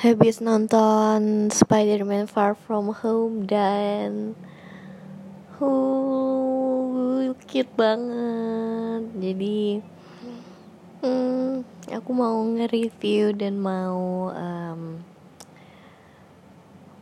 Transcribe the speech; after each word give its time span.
habis 0.00 0.40
nonton 0.40 1.52
Spider-Man 1.52 2.24
Far 2.24 2.56
From 2.56 2.88
Home 3.04 3.44
dan 3.44 4.32
uh, 5.60 7.36
cute 7.44 7.68
banget. 7.76 9.12
Jadi 9.20 9.84
hmm, 11.04 11.68
aku 11.92 12.10
mau 12.16 12.40
nge-review 12.48 13.36
dan 13.36 13.60
mau 13.60 14.32
um, 14.32 15.04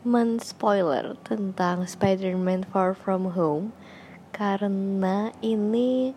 men-spoiler 0.03 1.15
tentang 1.23 1.87
Spider-Man 1.87 2.67
Far 2.67 2.91
From 2.91 3.31
Home 3.31 3.71
karena 4.35 5.31
ini 5.39 6.11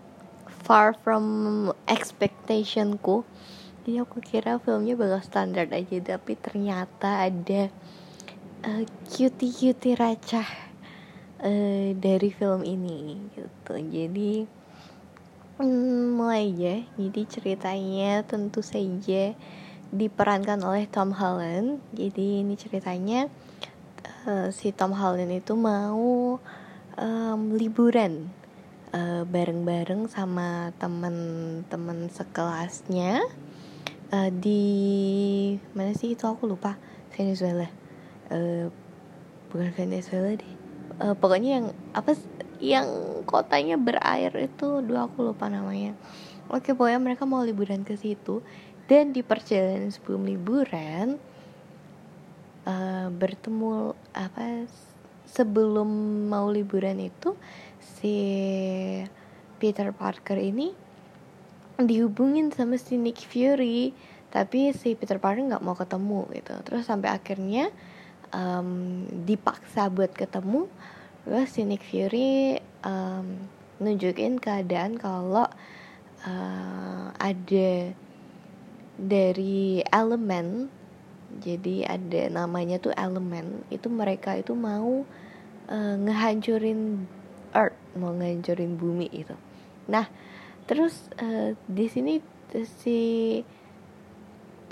far 0.66 0.98
from 0.98 1.70
expectationku 1.86 3.22
jadi 3.82 4.06
aku 4.06 4.22
kira 4.22 4.62
filmnya 4.62 4.94
bakal 4.94 5.18
standar 5.26 5.66
aja 5.66 6.14
tapi 6.14 6.38
ternyata 6.38 7.26
ada 7.26 7.66
uh, 8.62 8.86
cutie-cutie 9.10 9.98
racah 9.98 10.46
uh, 11.42 11.90
dari 11.98 12.30
film 12.30 12.62
ini 12.62 13.26
gitu. 13.34 13.74
Jadi 13.74 14.46
um, 15.58 16.14
mulai 16.14 16.46
aja. 16.46 16.86
Jadi 16.94 17.20
ceritanya 17.26 18.22
tentu 18.22 18.62
saja 18.62 19.34
diperankan 19.90 20.62
oleh 20.62 20.86
Tom 20.86 21.10
Holland. 21.10 21.82
Jadi 21.90 22.46
ini 22.46 22.54
ceritanya 22.54 23.26
uh, 24.30 24.54
si 24.54 24.70
Tom 24.70 24.94
Holland 24.94 25.34
itu 25.34 25.58
mau 25.58 26.38
um, 26.94 27.40
liburan 27.58 28.30
bareng-bareng 29.26 30.06
uh, 30.06 30.12
sama 30.12 30.70
temen-temen 30.78 32.12
sekelasnya 32.12 33.26
uh, 34.12 34.30
di 34.30 34.62
mana 35.72 35.96
sih 35.96 36.14
itu 36.14 36.28
aku 36.28 36.46
lupa. 36.46 36.76
Venezuela. 37.12 37.68
Uh, 38.32 38.72
bukan 39.52 39.72
Venezuela 39.76 40.32
deh. 40.32 40.54
Uh, 41.00 41.12
pokoknya 41.16 41.60
yang 41.60 41.66
apa 41.92 42.16
yang 42.62 42.88
kotanya 43.28 43.76
berair 43.76 44.32
itu 44.36 44.80
dua 44.84 45.08
aku 45.08 45.32
lupa 45.32 45.48
namanya. 45.48 45.92
Oke 46.48 46.72
pokoknya 46.72 47.00
mereka 47.00 47.24
mau 47.28 47.44
liburan 47.44 47.84
ke 47.84 47.96
situ. 47.96 48.40
Dan 48.88 49.12
di 49.16 49.24
perjalanan 49.24 49.88
sebelum 49.88 50.24
liburan 50.24 51.16
uh, 52.68 53.08
bertemu 53.08 53.96
apa 54.12 54.68
sebelum 55.28 55.88
mau 56.28 56.52
liburan 56.52 57.00
itu 57.00 57.32
si 57.80 58.16
Peter 59.56 59.94
Parker 59.94 60.36
ini 60.36 60.81
dihubungin 61.80 62.52
sama 62.52 62.76
si 62.76 63.00
Nick 63.00 63.24
Fury 63.24 63.94
tapi 64.32 64.72
si 64.72 64.96
Peter 64.96 65.20
Parker 65.20 65.44
nggak 65.44 65.64
mau 65.64 65.76
ketemu 65.76 66.24
gitu. 66.32 66.54
Terus 66.64 66.88
sampai 66.88 67.12
akhirnya 67.12 67.68
um, 68.32 69.04
dipaksa 69.28 69.92
buat 69.92 70.10
ketemu 70.16 70.66
terus 71.22 71.54
si 71.54 71.62
Nick 71.62 71.84
Fury 71.86 72.58
um, 72.82 73.46
nunjukin 73.78 74.42
keadaan 74.42 74.98
kalau 74.98 75.46
uh, 76.26 77.06
ada 77.14 77.94
dari 78.98 79.84
elemen 79.86 80.66
jadi 81.40 81.88
ada 81.88 82.28
namanya 82.28 82.76
tuh 82.82 82.92
elemen 82.92 83.64
itu 83.72 83.88
mereka 83.88 84.36
itu 84.36 84.52
mau 84.52 85.06
uh, 85.70 85.94
ngehancurin 85.96 87.06
earth 87.56 87.78
mau 87.96 88.12
ngehancurin 88.12 88.76
bumi 88.76 89.08
itu 89.14 89.34
nah 89.88 90.10
terus 90.66 91.08
uh, 91.18 91.56
di 91.66 91.86
sini 91.90 92.22
si 92.84 93.40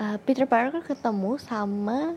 uh, 0.00 0.18
Peter 0.24 0.44
Parker 0.44 0.84
ketemu 0.84 1.40
sama 1.40 2.16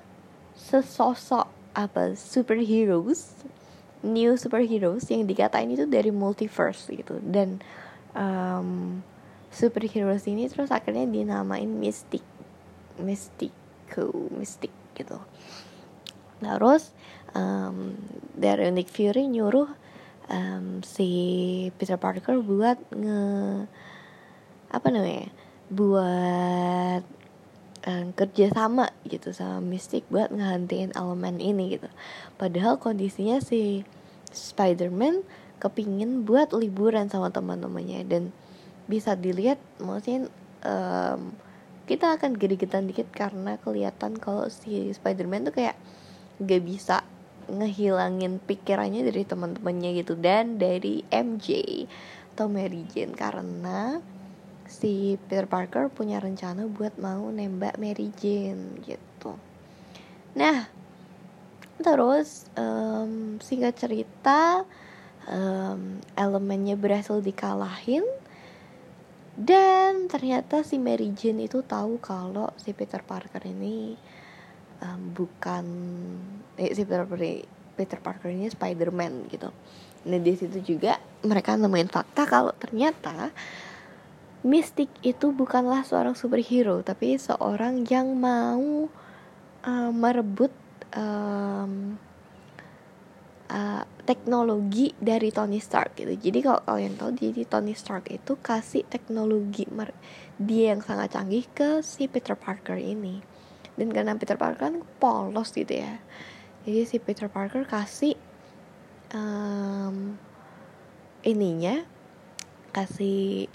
sesosok 0.54 1.50
apa 1.74 2.14
superheroes 2.14 3.34
new 4.04 4.36
superheroes 4.36 5.08
yang 5.10 5.24
dikatain 5.24 5.72
itu 5.72 5.88
dari 5.88 6.12
multiverse 6.12 6.92
gitu. 6.92 7.18
Dan 7.24 7.64
um, 8.14 9.00
superheroes 9.50 10.28
ini 10.28 10.52
terus 10.52 10.70
akhirnya 10.70 11.08
dinamain 11.08 11.72
Mystic 11.72 12.22
Mystico 13.00 14.12
Mystic 14.36 14.76
gitu. 14.94 15.18
Terus 16.44 16.92
um, 17.32 17.96
dari 18.36 18.70
Nick 18.76 18.92
Fury 18.92 19.26
nyuruh 19.32 19.72
um, 20.30 20.80
si 20.86 21.10
Peter 21.80 22.00
Parker 22.00 22.40
buat 22.40 22.80
nge 22.94 23.22
apa 24.74 24.88
namanya 24.90 25.30
buat 25.70 27.02
um, 27.88 28.08
kerja 28.16 28.52
sama 28.52 28.90
gitu 29.08 29.32
sama 29.36 29.60
Mystic 29.62 30.08
buat 30.08 30.32
ngehantiin 30.32 30.96
elemen 30.96 31.40
ini 31.40 31.78
gitu. 31.80 31.90
Padahal 32.38 32.80
kondisinya 32.80 33.40
si 33.44 33.84
Spider-Man 34.34 35.24
kepingin 35.62 36.28
buat 36.28 36.52
liburan 36.52 37.08
sama 37.08 37.32
teman-temannya 37.32 38.04
dan 38.10 38.24
bisa 38.90 39.16
dilihat 39.16 39.62
maksudnya 39.80 40.28
um, 40.68 41.32
kita 41.88 42.16
akan 42.16 42.36
gede-gedean 42.36 42.88
dikit 42.88 43.08
karena 43.12 43.60
kelihatan 43.60 44.16
kalau 44.20 44.48
si 44.48 44.92
Spider-Man 44.92 45.52
tuh 45.52 45.56
kayak 45.56 45.76
gak 46.44 46.64
bisa 46.64 47.04
ngehilangin 47.50 48.40
pikirannya 48.44 49.08
dari 49.08 49.24
teman-temannya 49.28 49.90
gitu 50.04 50.14
dan 50.20 50.62
dari 50.62 51.04
MJ 51.10 51.48
atau 52.34 52.50
Mary 52.50 52.86
Jane 52.90 53.14
karena 53.14 54.02
si 54.66 55.22
Peter 55.30 55.46
Parker 55.46 55.94
punya 55.94 56.18
rencana 56.18 56.66
buat 56.66 56.98
mau 56.98 57.30
nembak 57.30 57.78
Mary 57.78 58.10
Jane 58.18 58.82
gitu. 58.82 59.38
Nah, 60.34 60.66
terus 61.78 62.50
um, 62.58 63.38
singkat 63.38 63.78
cerita 63.78 64.66
um, 65.30 66.02
elemennya 66.18 66.74
berhasil 66.74 67.22
dikalahin 67.22 68.02
dan 69.34 70.10
ternyata 70.10 70.62
si 70.62 70.78
Mary 70.78 71.14
Jane 71.14 71.50
itu 71.50 71.66
tahu 71.66 71.98
kalau 71.98 72.54
si 72.58 72.74
Peter 72.74 73.02
Parker 73.02 73.42
ini 73.50 73.98
um, 74.84 75.16
bukan 75.16 75.66
eh, 76.60 76.76
si 76.76 76.84
Peter, 76.84 77.08
Peter 77.80 78.00
Parker 78.04 78.30
ini 78.30 78.52
Spider-Man 78.52 79.32
gitu. 79.32 79.50
Nah 80.04 80.20
di 80.20 80.34
situ 80.36 80.60
juga 80.60 81.00
mereka 81.24 81.56
nemuin 81.56 81.88
fakta 81.88 82.28
kalau 82.28 82.52
ternyata 82.60 83.32
Mystic 84.44 84.92
itu 85.00 85.32
bukanlah 85.32 85.88
seorang 85.88 86.20
superhero 86.20 86.84
tapi 86.84 87.16
seorang 87.16 87.88
yang 87.88 88.12
mau 88.20 88.92
uh, 89.64 89.92
merebut 89.96 90.52
um, 90.92 91.96
uh, 93.48 93.88
teknologi 94.04 94.92
dari 95.00 95.32
Tony 95.32 95.64
Stark 95.64 95.96
gitu. 95.96 96.12
Jadi 96.12 96.44
kalau 96.44 96.60
kalian 96.68 97.00
tahu 97.00 97.16
jadi 97.16 97.48
Tony 97.48 97.72
Stark 97.72 98.12
itu 98.12 98.36
kasih 98.36 98.84
teknologi 98.84 99.64
dia 100.36 100.76
yang 100.76 100.84
sangat 100.84 101.16
canggih 101.16 101.48
ke 101.56 101.80
si 101.80 102.12
Peter 102.12 102.36
Parker 102.36 102.76
ini 102.76 103.33
dan 103.80 103.90
karena 103.90 104.14
Peter 104.18 104.38
Parker 104.38 104.72
kan 104.72 104.76
polos 105.02 105.50
gitu 105.54 105.82
ya. 105.82 106.00
Jadi 106.64 106.82
si 106.88 106.98
Peter 107.02 107.28
Parker 107.28 107.68
kasih 107.68 108.16
um, 109.12 110.16
ininya 111.24 111.84
kasih 112.74 113.48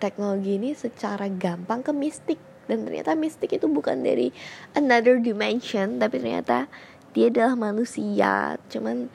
teknologi 0.00 0.56
ini 0.56 0.72
secara 0.72 1.28
gampang 1.28 1.84
ke 1.84 1.92
Mystic 1.92 2.40
dan 2.70 2.86
ternyata 2.86 3.18
Mystic 3.18 3.52
itu 3.52 3.66
bukan 3.66 4.00
dari 4.00 4.32
another 4.78 5.18
dimension 5.18 5.98
tapi 5.98 6.22
ternyata 6.22 6.70
dia 7.10 7.28
adalah 7.28 7.58
manusia. 7.58 8.56
Cuman 8.70 9.10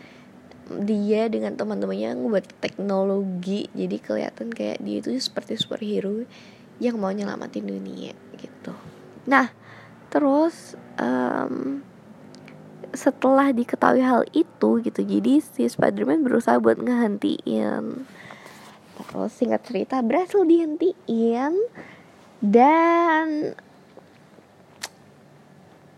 dia 0.66 1.30
dengan 1.30 1.56
teman-temannya 1.56 2.19
buat 2.28 2.46
teknologi. 2.59 3.72
Jadi 3.72 3.97
kelihatan 4.02 4.52
kayak 4.52 4.81
dia 4.84 4.97
itu 5.00 5.16
seperti 5.18 5.56
superhero 5.56 6.25
yang 6.84 7.00
mau 7.00 7.16
nyelamatin 7.16 7.63
dunia 7.63 8.12
gitu. 8.36 8.75
Nah 9.31 9.64
terus 10.15 10.79
um, 10.95 11.83
setelah 12.95 13.51
diketahui 13.51 14.00
hal 14.00 14.23
itu 14.31 14.79
gitu 14.79 15.03
jadi 15.03 15.44
si 15.44 15.67
Spiderman 15.67 16.23
berusaha 16.23 16.56
buat 16.63 16.79
ngehentiin. 16.79 18.07
Terus 18.95 19.31
singkat 19.35 19.67
cerita 19.67 20.00
berhasil 20.00 20.47
dihentiin 20.47 21.51
dan 22.39 23.59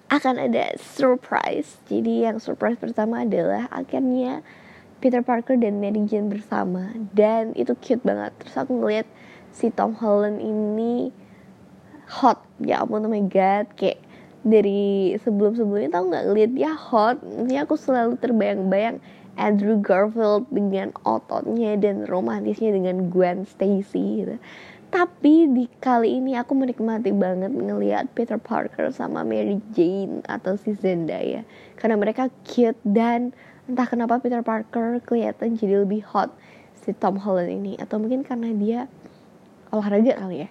akan 0.09 0.35
ada 0.49 0.73
surprise. 0.81 1.77
Jadi 1.85 2.25
yang 2.25 2.41
surprise 2.41 2.81
pertama 2.81 3.21
adalah 3.21 3.69
akhirnya 3.69 4.41
Peter 4.97 5.21
Parker 5.21 5.61
dan 5.61 5.77
Mary 5.77 6.01
Jane 6.09 6.31
bersama. 6.31 6.89
Dan 7.13 7.53
itu 7.53 7.77
cute 7.77 8.01
banget. 8.01 8.33
Terus 8.41 8.55
aku 8.57 8.81
ngeliat 8.81 9.05
si 9.53 9.69
Tom 9.69 9.93
Holland 9.93 10.41
ini 10.41 11.13
hot. 12.09 12.41
Ya 12.63 12.81
ampun 12.81 13.05
oh 13.05 13.11
my 13.11 13.21
god. 13.29 13.69
Kayak 13.77 14.06
dari 14.47 15.13
sebelum-sebelumnya 15.19 15.91
tau 15.91 16.07
nggak? 16.07 16.23
Ngeliat 16.31 16.51
dia 16.55 16.71
hot 16.71 17.19
ini 17.21 17.59
aku 17.59 17.75
selalu 17.75 18.15
terbayang-bayang 18.17 19.03
Andrew 19.37 19.77
Garfield 19.77 20.49
dengan 20.49 20.95
ototnya 21.05 21.77
dan 21.77 22.09
romantisnya 22.09 22.73
dengan 22.73 23.13
Gwen 23.13 23.45
Stacy 23.45 24.25
gitu. 24.25 24.35
tapi 24.87 25.51
di 25.51 25.67
kali 25.83 26.15
ini 26.15 26.39
aku 26.39 26.55
menikmati 26.55 27.11
banget 27.11 27.51
ngelihat 27.51 28.07
Peter 28.15 28.39
Parker 28.39 28.87
sama 28.95 29.19
Mary 29.27 29.59
Jane 29.75 30.23
atau 30.31 30.55
si 30.55 30.71
Zendaya. 30.79 31.43
Karena 31.75 31.99
mereka 31.99 32.31
cute 32.47 32.79
dan 32.87 33.35
entah 33.67 33.83
kenapa 33.83 34.23
Peter 34.23 34.39
Parker 34.39 35.03
kelihatan 35.03 35.59
jadi 35.59 35.83
lebih 35.83 36.07
hot 36.07 36.31
si 36.79 36.95
Tom 36.95 37.19
Holland 37.19 37.51
ini. 37.51 37.75
Atau 37.75 37.99
mungkin 37.99 38.23
karena 38.23 38.55
dia 38.55 38.79
olahraga 39.75 40.23
kali 40.23 40.47
ya 40.47 40.49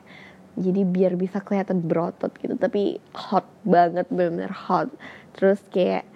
jadi 0.57 0.83
biar 0.89 1.13
bisa 1.21 1.45
kelihatan 1.45 1.85
berotot 1.85 2.33
gitu 2.41 2.57
tapi 2.57 2.97
hot 3.13 3.45
banget 3.69 4.09
benar-benar 4.09 4.53
hot. 4.53 4.89
Terus 5.37 5.61
kayak 5.69 6.09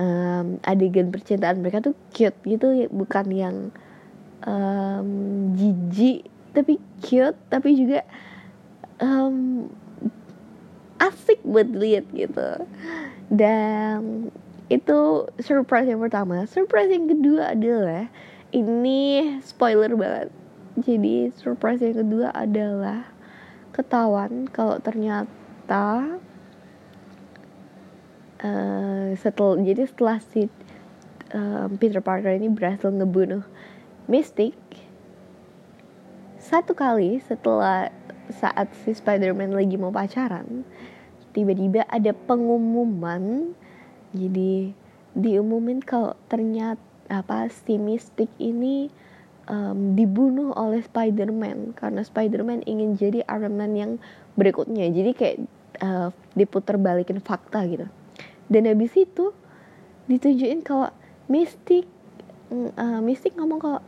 um, 0.00 0.56
adegan 0.64 1.12
percintaan 1.12 1.60
mereka 1.60 1.84
tuh 1.84 1.96
cute 2.16 2.36
gitu 2.48 2.88
bukan 2.88 3.26
yang 3.28 3.56
um, 4.48 5.08
jijik 5.52 6.24
tapi 6.56 6.80
cute 7.04 7.36
tapi 7.52 7.76
juga 7.76 8.00
um, 9.00 9.68
asik 10.96 11.44
buat 11.44 11.68
lihat 11.68 12.08
gitu. 12.16 12.64
Dan 13.28 14.28
itu 14.72 15.28
surprise 15.36 15.88
yang 15.88 16.00
pertama. 16.00 16.48
Surprise 16.48 16.88
yang 16.88 17.08
kedua 17.12 17.52
adalah 17.52 18.08
ini 18.56 19.36
spoiler 19.44 19.92
banget. 19.92 20.28
Jadi 20.80 21.28
surprise 21.36 21.84
yang 21.84 22.00
kedua 22.00 22.32
adalah 22.32 23.11
ketahuan 23.72 24.46
kalau 24.52 24.78
ternyata 24.78 26.16
uh, 28.44 29.08
setel 29.16 29.58
jadi 29.64 29.88
setelah 29.88 30.20
si 30.20 30.46
uh, 31.32 31.66
Peter 31.80 32.04
Parker 32.04 32.36
ini 32.36 32.52
berhasil 32.52 32.92
ngebunuh 32.92 33.42
Mystic 34.06 34.54
satu 36.38 36.76
kali 36.76 37.18
setelah 37.24 37.88
saat 38.28 38.70
si 38.84 38.92
Spider-Man 38.92 39.56
lagi 39.56 39.80
mau 39.80 39.90
pacaran 39.90 40.68
tiba-tiba 41.32 41.88
ada 41.88 42.12
pengumuman. 42.12 43.56
Jadi 44.12 44.76
diumumin 45.16 45.80
kalau 45.80 46.16
ternyata 46.28 46.80
apa 47.12 47.48
si 47.48 47.76
Mystic 47.76 48.28
ini 48.40 48.88
um, 49.48 49.98
dibunuh 49.98 50.54
oleh 50.54 50.82
Spider-Man 50.84 51.74
karena 51.78 52.02
Spider-Man 52.02 52.66
ingin 52.66 52.98
jadi 52.98 53.24
Iron 53.30 53.58
Man 53.58 53.72
yang 53.74 53.92
berikutnya. 54.38 54.88
Jadi 54.90 55.10
kayak 55.16 55.36
uh, 55.82 56.08
diputar 56.36 56.78
balikin 56.78 57.18
fakta 57.22 57.64
gitu. 57.66 57.86
Dan 58.46 58.68
habis 58.68 58.92
itu 58.94 59.32
ditunjukin 60.06 60.60
kalau 60.66 60.90
Mystic 61.30 61.86
uh, 62.52 63.00
Mystic 63.00 63.38
ngomong 63.38 63.60
kalau 63.62 63.80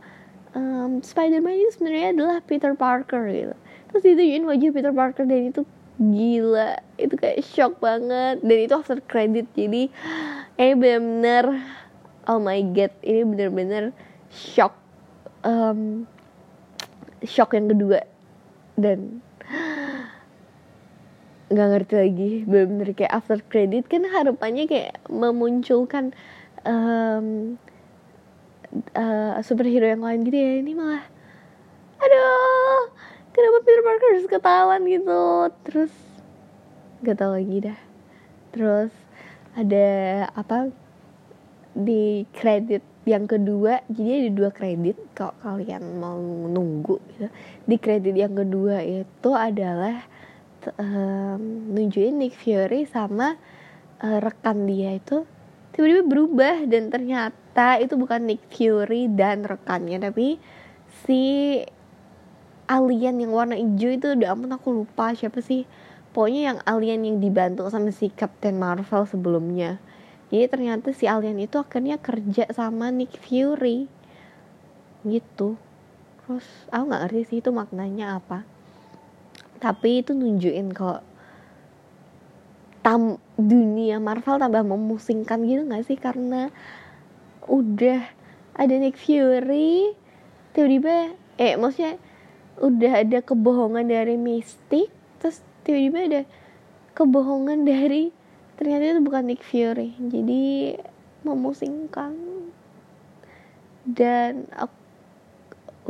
um, 0.57 1.03
Spider-Man 1.03 1.61
itu 1.61 1.71
sebenarnya 1.77 2.09
adalah 2.15 2.37
Peter 2.43 2.73
Parker 2.73 3.29
gitu. 3.29 3.55
Terus 3.91 4.01
ditunjukin 4.03 4.43
wajah 4.47 4.71
Peter 4.73 4.93
Parker 4.95 5.23
dan 5.27 5.41
itu 5.53 5.61
gila. 5.95 6.79
Itu 6.99 7.15
kayak 7.15 7.43
shock 7.45 7.79
banget. 7.79 8.41
Dan 8.41 8.57
itu 8.59 8.73
after 8.75 8.99
credit 9.03 9.47
jadi 9.55 9.87
eh 10.55 10.71
bener-bener 10.71 11.59
oh 12.31 12.39
my 12.39 12.63
god 12.71 12.95
ini 13.03 13.27
bener-bener 13.27 13.91
shock 14.31 14.84
um, 15.45 16.09
shock 17.21 17.53
yang 17.53 17.69
kedua. 17.69 18.01
Dan 18.75 19.21
nggak 21.45 21.67
ngerti 21.71 21.93
lagi 21.95 22.31
bener-bener 22.49 22.89
kayak 22.97 23.13
after 23.13 23.37
credit 23.37 23.85
kan 23.85 24.01
harapannya 24.09 24.65
kayak 24.65 24.97
memunculkan 25.07 26.09
um, 26.65 27.55
uh, 28.97 29.37
superhero 29.45 29.85
yang 29.85 30.01
lain 30.01 30.25
gitu 30.25 30.35
ya. 30.35 30.51
Ini 30.65 30.73
malah 30.73 31.05
aduh 31.95 32.91
kenapa 33.31 33.57
Peter 33.63 33.81
Parker 33.85 34.09
harus 34.17 34.27
ketahuan 34.27 34.81
gitu? 34.89 35.21
Terus 35.69 35.93
gak 37.05 37.21
tau 37.21 37.37
lagi 37.37 37.69
dah. 37.69 37.79
Terus 38.51 38.91
ada 39.53 39.87
apa? 40.33 40.73
Di 41.75 42.23
kredit 42.31 42.81
yang 43.05 43.29
kedua 43.29 43.85
jadi 43.85 44.25
ada 44.25 44.31
dua 44.33 44.49
kredit 44.49 44.97
kalau 45.13 45.37
kalian 45.45 46.01
mau 46.01 46.17
nunggu 46.49 46.97
gitu. 47.13 47.29
Di 47.69 47.77
kredit 47.77 48.17
yang 48.17 48.33
kedua 48.33 48.81
itu 48.81 49.31
adalah 49.31 50.09
um, 50.81 51.69
nunjukin 51.69 52.17
Nick 52.17 52.33
Fury 52.33 52.89
sama 52.89 53.37
uh, 54.01 54.19
rekan 54.21 54.65
dia 54.65 54.97
itu 54.97 55.23
tiba-tiba 55.77 56.03
berubah 56.07 56.65
dan 56.65 56.89
ternyata 56.89 57.77
itu 57.77 57.93
bukan 57.93 58.25
Nick 58.25 58.41
Fury 58.49 59.05
dan 59.13 59.45
rekannya 59.45 60.01
tapi 60.01 60.41
si 61.05 61.61
alien 62.65 63.21
yang 63.21 63.31
warna 63.35 63.53
hijau 63.53 63.93
itu 63.93 64.17
udah 64.17 64.33
ampun 64.33 64.49
aku 64.49 64.83
lupa 64.83 65.13
siapa 65.13 65.45
sih. 65.45 65.69
Pokoknya 66.15 66.41
yang 66.55 66.59
alien 66.63 67.05
yang 67.05 67.17
dibantu 67.19 67.67
sama 67.67 67.91
si 67.91 68.07
Captain 68.09 68.55
Marvel 68.55 69.03
sebelumnya 69.05 69.77
jadi 70.35 70.51
ternyata 70.51 70.91
si 70.91 71.07
alien 71.07 71.39
itu 71.39 71.55
akhirnya 71.55 71.95
kerja 71.95 72.51
sama 72.51 72.91
Nick 72.91 73.15
Fury. 73.23 73.87
Gitu. 75.07 75.55
Terus 76.19 76.47
aku 76.67 76.83
nggak 76.91 77.01
ngerti 77.07 77.21
sih 77.31 77.37
itu 77.39 77.55
maknanya 77.55 78.19
apa. 78.19 78.43
Tapi 79.63 80.03
itu 80.03 80.11
nunjukin 80.11 80.75
kok 80.75 80.99
tam 82.83 83.15
dunia 83.39 84.03
Marvel 84.03 84.37
tambah 84.37 84.61
memusingkan 84.67 85.47
gitu 85.47 85.63
gak 85.71 85.87
sih? 85.87 85.95
Karena 85.95 86.51
udah 87.47 88.03
ada 88.59 88.75
Nick 88.75 88.99
Fury 88.99 89.95
tiba-tiba 90.51 91.15
eh 91.39 91.55
maksudnya 91.55 91.95
udah 92.59 93.07
ada 93.07 93.19
kebohongan 93.23 93.87
dari 93.87 94.19
Mystic 94.19 94.91
terus 95.19 95.39
tiba-tiba 95.63 95.99
ada 96.03 96.21
kebohongan 96.95 97.67
dari 97.67 98.15
ternyata 98.55 98.95
itu 98.95 99.01
bukan 99.03 99.23
Nick 99.27 99.43
Fury. 99.43 99.95
Jadi 99.99 100.75
memusingkan. 101.25 102.13
Dan 103.85 104.49
aku, 104.49 104.75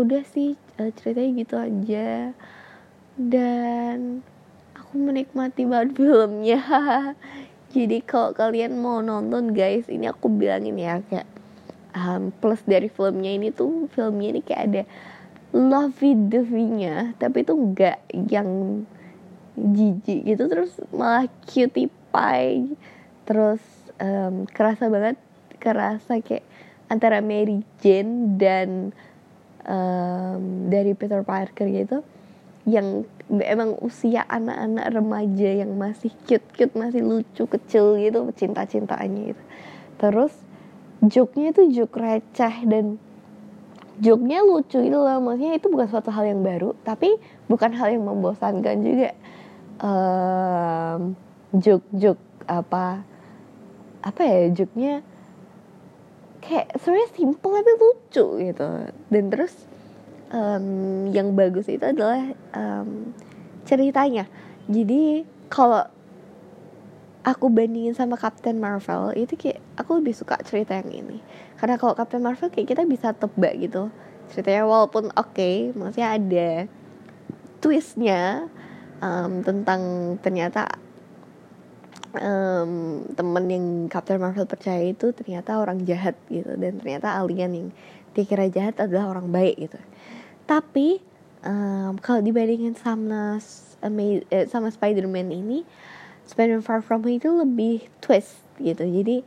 udah 0.03 0.23
sih 0.27 0.59
eh, 0.79 0.91
ceritanya 0.95 1.31
gitu 1.39 1.55
aja. 1.55 2.09
Dan 3.15 4.25
aku 4.75 4.93
menikmati 4.99 5.63
banget 5.63 5.95
filmnya. 5.99 6.61
Jadi 7.75 7.97
kalau 8.03 8.31
kalian 8.31 8.79
mau 8.79 9.03
nonton 9.03 9.51
guys 9.51 9.91
ini 9.91 10.07
aku 10.07 10.31
bilangin 10.31 10.79
ya 10.79 11.03
kayak 11.03 11.27
um, 11.91 12.31
plus 12.31 12.63
dari 12.63 12.87
filmnya 12.87 13.35
ini 13.35 13.51
tuh 13.51 13.91
filmnya 13.91 14.31
ini 14.31 14.41
kayak 14.43 14.63
ada 14.71 14.83
lovey 15.51 16.15
dovey-nya. 16.15 17.15
Tapi 17.19 17.43
itu 17.43 17.53
enggak 17.55 17.99
yang 18.11 18.83
jijik 19.55 20.27
gitu 20.27 20.43
terus 20.51 20.75
malah 20.91 21.31
cutie 21.47 21.87
pie 22.15 22.79
terus 23.27 23.59
um, 23.99 24.47
kerasa 24.47 24.87
banget 24.87 25.19
kerasa 25.59 26.23
kayak 26.23 26.47
antara 26.87 27.19
Mary 27.19 27.65
Jane 27.83 28.37
dan 28.39 28.95
um, 29.65 30.69
dari 30.71 30.93
Peter 30.95 31.25
Parker 31.25 31.67
gitu 31.67 32.05
yang 32.65 33.05
emang 33.29 33.77
usia 33.81 34.25
anak-anak 34.25 34.85
remaja 34.93 35.49
yang 35.65 35.77
masih 35.77 36.13
cute-cute 36.25 36.73
masih 36.77 37.01
lucu 37.01 37.45
kecil 37.45 37.97
gitu 37.97 38.25
cinta-cintaannya 38.33 39.33
gitu. 39.33 39.43
Terus 40.01 40.33
joknya 41.05 41.53
itu 41.53 41.61
jok 41.81 41.93
receh 41.93 42.55
dan 42.69 42.97
joknya 44.01 44.41
lucu 44.45 44.81
gitu 44.81 44.97
loh. 44.97 45.21
Maksudnya 45.21 45.57
itu 45.57 45.67
bukan 45.69 45.87
suatu 45.89 46.09
hal 46.09 46.25
yang 46.25 46.41
baru 46.41 46.73
tapi 46.85 47.17
bukan 47.49 47.73
hal 47.73 47.93
yang 47.93 48.05
membosankan 48.05 48.77
juga. 48.81 49.11
Um, 49.75 51.17
jok-jok 51.55 52.19
apa 52.45 53.01
apa 54.05 54.21
ya 54.21 54.53
joknya 54.53 55.01
kayak 56.45 56.77
sebenarnya 56.77 57.09
simple 57.17 57.51
tapi 57.57 57.71
lucu 57.81 58.25
gitu. 58.45 58.67
Dan 59.09 59.23
terus 59.33 59.53
um, 60.29 61.09
yang 61.09 61.33
bagus 61.33 61.65
itu 61.65 61.81
adalah 61.81 62.21
um, 62.53 63.11
ceritanya. 63.65 64.29
Jadi 64.69 65.25
kalau 65.49 65.89
aku 67.25 67.49
bandingin 67.49 67.97
sama 67.97 68.13
Captain 68.21 68.61
Marvel 68.61 69.17
itu 69.17 69.33
kayak 69.33 69.57
aku 69.81 69.97
lebih 69.97 70.13
suka 70.13 70.37
cerita 70.45 70.77
yang 70.77 70.93
ini. 70.93 71.17
Karena 71.57 71.81
kalau 71.81 71.97
Captain 71.97 72.21
Marvel 72.21 72.53
kayak 72.53 72.77
kita 72.77 72.85
bisa 72.85 73.17
tebak 73.17 73.57
gitu. 73.57 73.89
Ceritanya 74.29 74.69
walaupun 74.69 75.09
oke 75.17 75.33
okay, 75.33 75.73
maksudnya 75.73 76.13
ada 76.13 76.49
twistnya 77.57 78.45
um, 79.01 79.41
tentang 79.41 80.13
ternyata 80.21 80.77
um, 82.17 82.71
temen 83.13 83.45
yang 83.47 83.65
Captain 83.87 84.19
Marvel 84.19 84.47
percaya 84.47 84.81
itu 84.81 85.11
ternyata 85.11 85.59
orang 85.59 85.83
jahat 85.83 86.15
gitu. 86.27 86.55
Dan 86.55 86.81
ternyata 86.81 87.15
alien 87.15 87.51
yang 87.53 87.67
dikira 88.15 88.47
jahat 88.47 88.79
adalah 88.79 89.11
orang 89.11 89.29
baik 89.29 89.69
gitu. 89.69 89.79
Tapi 90.47 91.03
um, 91.45 91.99
kalau 91.99 92.23
dibandingin 92.23 92.73
sama 92.75 93.39
eh, 93.83 94.45
sama 94.47 94.67
Spider-Man 94.71 95.29
ini 95.31 95.67
Spider-Man 96.25 96.65
Far 96.65 96.81
From 96.81 97.05
Home 97.05 97.21
itu 97.21 97.29
lebih 97.29 97.85
twist 98.01 98.41
gitu. 98.57 98.81
Jadi 98.81 99.21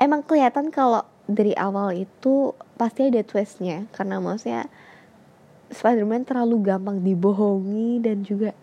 emang 0.00 0.24
kelihatan 0.24 0.72
kalau 0.72 1.04
dari 1.26 1.52
awal 1.58 1.92
itu 1.92 2.56
pasti 2.80 3.10
ada 3.10 3.20
twistnya. 3.26 3.84
Karena 3.92 4.22
maksudnya 4.22 4.70
Spider-Man 5.70 6.24
terlalu 6.24 6.62
gampang 6.62 7.02
dibohongi 7.02 8.00
dan 8.00 8.22
juga 8.22 8.54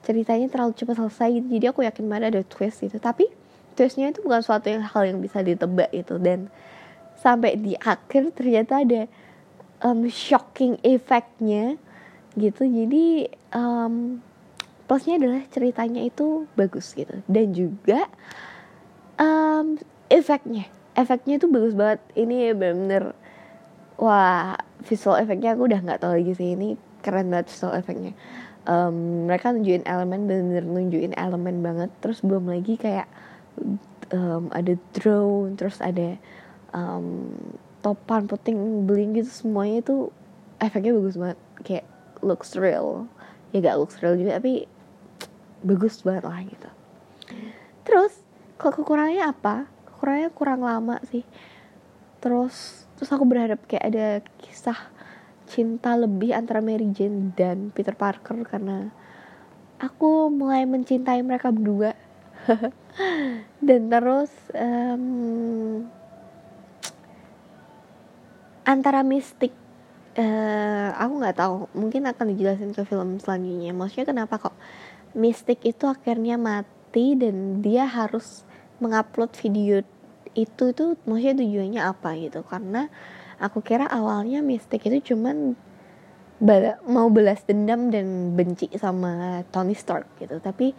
ceritanya 0.00 0.48
terlalu 0.48 0.72
cepat 0.76 0.96
selesai 0.96 1.28
gitu. 1.36 1.46
jadi 1.60 1.64
aku 1.72 1.80
yakin 1.84 2.04
banget 2.08 2.24
ada 2.34 2.42
twist 2.46 2.80
gitu 2.80 2.96
tapi 2.96 3.28
twistnya 3.74 4.12
itu 4.12 4.20
bukan 4.20 4.44
suatu 4.44 4.68
yang 4.68 4.84
hal 4.84 5.02
yang 5.08 5.18
bisa 5.24 5.40
ditebak 5.40 5.88
itu 5.92 6.20
dan 6.20 6.52
sampai 7.20 7.56
di 7.60 7.76
akhir 7.76 8.32
ternyata 8.32 8.80
ada 8.80 9.04
um, 9.84 10.08
shocking 10.08 10.80
efeknya 10.80 11.76
gitu. 12.36 12.64
Jadi 12.64 13.28
um, 13.52 14.24
plusnya 14.88 15.20
adalah 15.20 15.42
ceritanya 15.52 16.00
itu 16.04 16.48
bagus 16.56 16.92
gitu. 16.96 17.20
Dan 17.28 17.52
juga 17.52 18.08
um, 19.20 19.76
efeknya 20.08 20.68
efeknya 20.96 21.40
itu 21.40 21.46
bagus 21.48 21.76
banget. 21.76 22.00
Ini 22.16 22.56
bener-bener 22.56 23.16
wah 24.00 24.56
visual 24.84 25.20
efeknya 25.20 25.56
aku 25.56 25.68
udah 25.68 25.80
nggak 25.80 26.00
tahu 26.04 26.20
lagi 26.20 26.32
sih. 26.36 26.56
Ini 26.56 26.76
keren 27.00 27.32
banget 27.32 27.52
visual 27.52 27.76
efeknya 27.76 28.12
um, 28.66 29.28
mereka 29.28 29.52
nunjukin 29.54 29.86
elemen 29.86 30.26
bener-bener 30.28 30.64
nunjukin 30.66 31.14
elemen 31.16 31.62
banget. 31.64 31.90
Terus 32.02 32.20
belum 32.20 32.50
lagi 32.50 32.76
kayak 32.76 33.08
um, 34.12 34.50
ada 34.52 34.74
drone 34.96 35.54
terus 35.56 35.78
ada 35.80 36.18
um, 36.74 37.32
topan 37.80 38.28
puting 38.28 38.84
beliung 38.84 39.16
gitu 39.16 39.30
semuanya 39.30 39.80
itu 39.80 39.96
efeknya 40.60 40.92
bagus 40.96 41.16
banget. 41.16 41.38
Kayak 41.64 41.86
looks 42.20 42.56
real. 42.56 43.08
Ya 43.50 43.64
gak 43.64 43.78
looks 43.80 43.98
real 43.98 44.14
juga 44.14 44.38
tapi 44.38 44.68
bagus 45.64 46.00
banget 46.04 46.24
lah 46.24 46.40
gitu. 46.44 46.70
Terus 47.84 48.12
kalau 48.60 48.72
kekurangannya 48.76 49.24
apa? 49.24 49.68
Kekurangannya 49.88 50.30
kurang 50.32 50.60
lama 50.64 50.96
sih. 51.08 51.24
Terus 52.20 52.86
terus 53.00 53.10
aku 53.16 53.24
berharap 53.24 53.64
kayak 53.64 53.84
ada 53.88 54.06
kisah 54.44 54.76
cinta 55.50 55.98
lebih 55.98 56.30
antara 56.30 56.62
Mary 56.62 56.94
Jane 56.94 57.34
dan 57.34 57.74
Peter 57.74 57.98
Parker 57.98 58.46
karena 58.46 58.94
aku 59.82 60.30
mulai 60.30 60.62
mencintai 60.64 61.18
mereka 61.26 61.50
berdua. 61.50 61.98
Dan 63.66 63.90
terus 63.90 64.30
um, 64.54 65.84
antara 68.62 69.02
mistik 69.02 69.50
uh, 70.14 70.94
aku 70.94 71.12
nggak 71.18 71.36
tahu. 71.36 71.56
Mungkin 71.74 72.06
akan 72.06 72.26
dijelasin 72.32 72.70
ke 72.70 72.86
film 72.86 73.18
selanjutnya. 73.18 73.74
Maksudnya 73.74 74.06
kenapa 74.06 74.38
kok 74.38 74.56
mistik 75.12 75.66
itu 75.66 75.90
akhirnya 75.90 76.38
mati 76.38 77.18
dan 77.18 77.60
dia 77.60 77.84
harus 77.84 78.46
mengupload 78.78 79.34
video 79.36 79.82
itu 80.34 80.70
itu 80.70 80.94
maksudnya 81.06 81.42
tujuannya 81.42 81.82
apa 81.82 82.08
gitu. 82.18 82.40
Karena 82.46 82.86
aku 83.40 83.64
kira 83.64 83.88
awalnya 83.88 84.44
mistik 84.44 84.86
itu 84.86 85.14
cuman 85.14 85.54
mau 86.88 87.12
belas 87.12 87.44
dendam 87.44 87.92
dan 87.92 88.32
benci 88.32 88.72
sama 88.76 89.44
Tony 89.52 89.76
Stark 89.76 90.08
gitu. 90.20 90.40
Tapi 90.40 90.72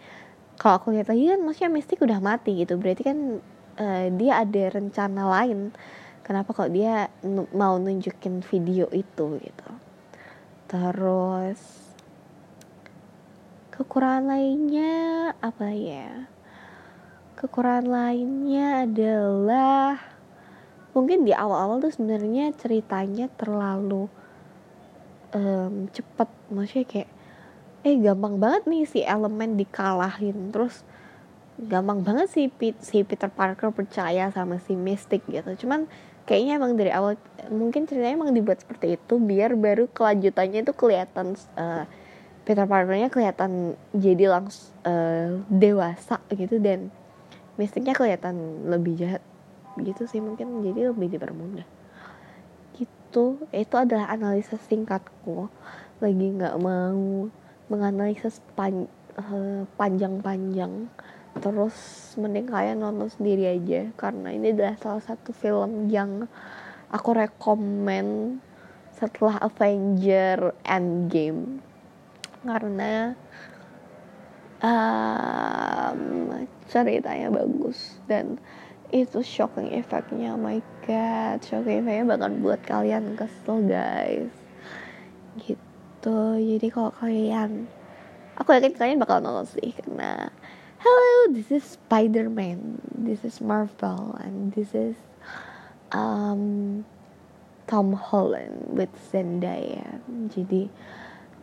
kalau 0.58 0.78
aku 0.78 0.88
lihat 0.94 1.10
lagi 1.10 1.30
kan 1.30 1.40
maksudnya 1.42 1.70
mistik 1.70 2.02
udah 2.02 2.18
mati 2.18 2.58
gitu. 2.62 2.78
Berarti 2.78 3.02
kan 3.06 3.18
uh, 3.78 4.06
dia 4.14 4.42
ada 4.42 4.62
rencana 4.74 5.22
lain. 5.40 5.70
Kenapa 6.22 6.54
kok 6.54 6.70
dia 6.70 7.10
mau 7.54 7.78
nunjukin 7.82 8.46
video 8.46 8.86
itu 8.94 9.42
gitu. 9.42 9.70
Terus 10.70 11.60
kekurangan 13.72 14.30
lainnya 14.30 14.92
apa 15.42 15.72
ya 15.74 16.28
kekurangan 17.42 17.90
lainnya 17.90 18.86
adalah 18.86 19.98
mungkin 20.94 21.26
di 21.26 21.34
awal-awal 21.34 21.82
tuh 21.82 21.90
sebenarnya 21.90 22.54
ceritanya 22.54 23.26
terlalu 23.34 24.06
um, 25.34 25.90
cepet. 25.90 26.28
Maksudnya 26.54 26.86
kayak 26.86 27.10
eh 27.82 27.98
gampang 27.98 28.38
banget 28.38 28.62
nih 28.70 28.86
si 28.86 29.02
elemen 29.02 29.58
dikalahin. 29.58 30.54
Terus 30.54 30.86
gampang 31.58 32.06
banget 32.06 32.30
sih 32.30 32.46
si 32.78 33.02
Peter 33.02 33.26
Parker 33.26 33.74
percaya 33.74 34.30
sama 34.30 34.62
si 34.62 34.78
Mystic 34.78 35.26
gitu. 35.26 35.66
Cuman 35.66 35.90
kayaknya 36.22 36.62
emang 36.62 36.78
dari 36.78 36.94
awal 36.94 37.18
mungkin 37.50 37.90
ceritanya 37.90 38.14
emang 38.22 38.30
dibuat 38.30 38.62
seperti 38.62 38.94
itu 38.94 39.18
biar 39.18 39.58
baru 39.58 39.90
kelanjutannya 39.90 40.62
itu 40.62 40.72
kelihatan 40.78 41.34
uh, 41.58 41.90
Peter 42.46 42.66
Parkernya 42.66 43.10
kelihatan 43.10 43.74
jadi 43.90 44.30
langsung 44.30 44.70
uh, 44.86 45.42
dewasa 45.50 46.22
gitu 46.30 46.62
dan 46.62 46.94
mistiknya 47.60 47.92
kelihatan 47.92 48.66
lebih 48.68 48.96
jahat 48.96 49.22
gitu 49.80 50.04
sih 50.04 50.20
mungkin 50.20 50.60
jadi 50.64 50.92
lebih 50.92 51.16
dipermudah. 51.16 51.66
Gitu. 52.76 53.24
Itu 53.52 53.74
adalah 53.76 54.12
analisa 54.12 54.56
singkatku. 54.56 55.48
Lagi 56.00 56.26
nggak 56.36 56.56
mau 56.60 57.28
menganalisis 57.72 58.44
pan, 58.52 58.88
uh, 59.16 59.64
panjang-panjang 59.80 60.92
terus 61.32 61.72
mending 62.20 62.44
kalian 62.44 62.84
nonton 62.84 63.08
sendiri 63.08 63.56
aja 63.56 63.88
karena 63.96 64.36
ini 64.36 64.52
adalah 64.52 64.76
salah 64.76 65.00
satu 65.00 65.32
film 65.32 65.88
yang 65.88 66.28
aku 66.92 67.16
rekomen 67.16 68.36
setelah 68.92 69.40
Avenger 69.40 70.52
Endgame. 70.62 71.64
Karena 72.44 73.16
um, 74.60 76.30
ceritanya 76.72 77.28
bagus. 77.28 78.00
Dan 78.08 78.40
itu 78.92 79.24
shocking 79.24 79.72
efeknya 79.72 80.36
oh 80.36 80.40
my 80.40 80.60
god 80.84 81.40
shocking 81.40 81.80
efeknya 81.80 82.04
bakal 82.04 82.28
buat 82.40 82.60
kalian 82.64 83.16
kesel 83.16 83.64
guys. 83.68 84.32
Gitu. 85.36 86.18
Jadi 86.36 86.66
kalau 86.72 86.92
kalian 86.96 87.68
aku 88.36 88.56
yakin 88.56 88.72
kalian 88.76 88.98
bakal 89.00 89.20
nonton 89.20 89.48
sih 89.48 89.72
karena 89.76 90.32
hello 90.80 91.32
this 91.32 91.52
is 91.52 91.64
Spider-Man. 91.76 92.80
This 92.92 93.24
is 93.24 93.40
Marvel 93.40 94.16
and 94.20 94.52
this 94.52 94.76
is 94.76 94.96
um, 95.92 96.84
Tom 97.64 97.96
Holland 97.96 98.76
with 98.76 98.92
Zendaya. 99.12 100.00
Jadi 100.28 100.68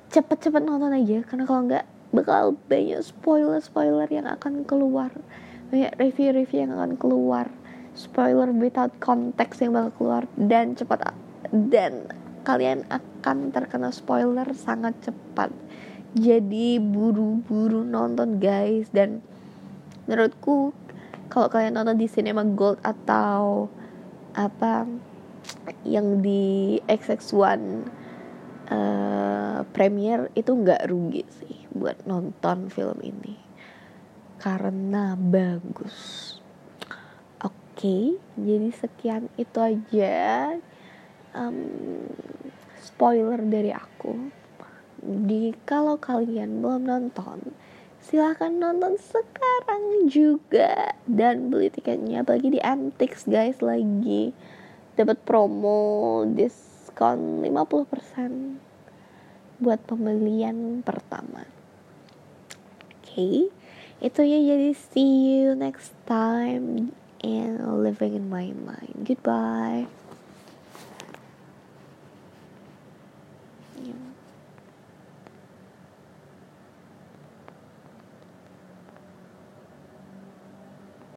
cepet-cepet 0.10 0.62
nonton 0.66 0.94
aja 0.94 1.22
karena 1.26 1.44
kalau 1.50 1.62
nggak 1.66 1.86
bakal 2.10 2.58
banyak 2.68 3.02
spoiler-spoiler 3.06 4.10
yang 4.10 4.26
akan 4.26 4.66
keluar. 4.66 5.14
Banyak 5.70 5.94
review-review 6.02 6.66
yang 6.66 6.74
akan 6.74 6.98
keluar. 6.98 7.48
Spoiler 7.94 8.50
without 8.50 8.94
context 8.98 9.62
yang 9.62 9.78
bakal 9.78 9.92
keluar. 9.98 10.24
Dan 10.34 10.74
cepat 10.74 11.14
dan 11.50 12.10
kalian 12.46 12.86
akan 12.90 13.54
terkena 13.54 13.94
spoiler 13.94 14.46
sangat 14.54 14.98
cepat. 15.06 15.54
Jadi 16.18 16.82
buru-buru 16.82 17.86
nonton 17.86 18.42
guys. 18.42 18.90
Dan 18.90 19.22
menurutku 20.10 20.74
kalau 21.30 21.46
kalian 21.46 21.78
nonton 21.78 22.02
di 22.02 22.10
Cinema 22.10 22.42
Gold 22.42 22.82
atau 22.82 23.70
apa 24.34 24.90
yang 25.86 26.26
di 26.26 26.78
XX1 26.90 27.62
uh, 28.70 29.62
premiere 29.74 30.34
itu 30.34 30.52
nggak 30.54 30.90
rugi 30.90 31.26
sih 31.42 31.59
buat 31.74 32.06
nonton 32.06 32.70
film 32.74 33.00
ini. 33.02 33.38
Karena 34.40 35.14
bagus. 35.20 36.38
Oke 37.44 37.56
okay, 37.76 38.04
jadi 38.36 38.70
sekian 38.76 39.24
itu 39.40 39.60
aja. 39.60 40.56
Um, 41.36 42.08
spoiler 42.80 43.40
dari 43.44 43.72
aku. 43.72 44.32
Di 45.00 45.56
kalau 45.64 45.96
kalian 45.96 46.60
belum 46.60 46.88
nonton 46.88 47.56
silahkan 48.00 48.52
nonton 48.52 48.96
sekarang 48.98 50.08
juga. 50.08 50.96
Dan 51.06 51.52
beli 51.52 51.70
tiketnya 51.72 52.24
bagi 52.24 52.52
di 52.52 52.60
Antix 52.64 53.28
guys 53.28 53.60
lagi. 53.60 54.34
Dapat 54.96 55.24
promo 55.24 56.24
diskon 56.28 57.44
50% 57.44 58.70
buat 59.60 59.80
pembelian 59.84 60.80
pertama 60.84 61.59
okay. 63.20 63.52
itu 64.00 64.22
ya 64.24 64.40
jadi 64.40 64.72
see 64.72 65.12
you 65.28 65.52
next 65.60 65.92
time 66.08 66.96
and 67.20 67.60
living 67.84 68.16
in 68.16 68.32
my 68.32 68.56
mind 68.56 69.04
goodbye 69.04 69.84